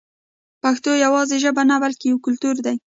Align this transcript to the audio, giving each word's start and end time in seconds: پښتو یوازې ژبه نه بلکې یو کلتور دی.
پښتو 0.63 0.91
یوازې 1.05 1.35
ژبه 1.43 1.63
نه 1.71 1.75
بلکې 1.83 2.05
یو 2.07 2.17
کلتور 2.25 2.55
دی. 2.65 2.75